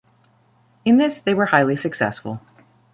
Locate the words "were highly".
1.35-1.75